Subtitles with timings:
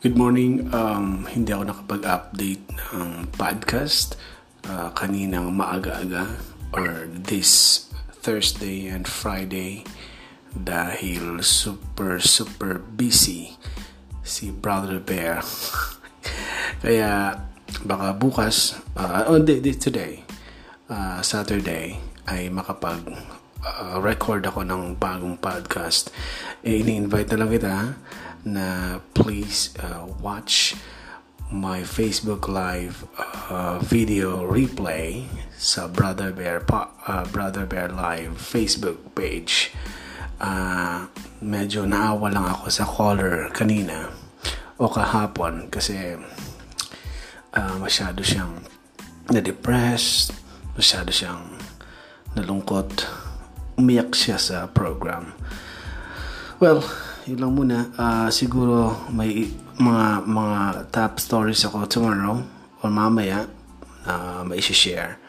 [0.00, 0.72] Good morning.
[0.72, 2.64] Um, hindi ako nakapag-update
[2.96, 4.16] ng podcast
[4.64, 6.40] uh, kaninang maaga-aga
[6.72, 7.84] or this
[8.24, 9.84] Thursday and Friday
[10.56, 13.60] dahil super super busy
[14.24, 15.44] si Brother Bear.
[16.80, 17.36] Kaya
[17.84, 20.24] baka bukas, uh, oh, di, di, today,
[20.88, 23.04] uh, Saturday, ay makapag
[23.60, 26.08] uh, record ako ng bagong podcast.
[26.64, 27.74] Eh, ini-invite na lang kita
[28.44, 30.74] na please uh, watch
[31.50, 33.02] my Facebook Live
[33.50, 35.26] uh, video replay
[35.58, 39.74] sa Brother Bear uh, Brother Bear Live Facebook page.
[40.40, 41.10] Uh,
[41.42, 44.08] medyo naawa lang ako sa caller kanina
[44.80, 46.16] o kahapon kasi
[47.52, 48.64] uh, masyado siyang
[49.28, 50.32] na-depressed,
[50.78, 51.44] masyado siyang
[52.38, 53.04] nalungkot.
[53.74, 55.34] Umiyak siya sa program.
[56.60, 56.84] Well,
[57.30, 57.78] yun lang muna.
[57.94, 59.46] Uh, siguro may
[59.78, 62.42] mga mga top stories ako tomorrow
[62.82, 63.46] or mamaya
[64.02, 65.22] na uh, may share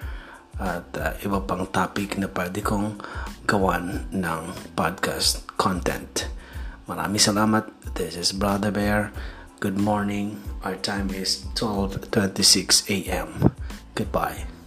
[0.57, 2.97] at uh, iba pang topic na pwede kong
[3.45, 4.41] gawan ng
[4.73, 6.25] podcast content.
[6.89, 7.69] Maraming salamat.
[7.93, 9.13] This is Brother Bear.
[9.61, 10.41] Good morning.
[10.65, 13.53] Our time is 12:26 a.m.
[13.93, 14.60] Goodbye.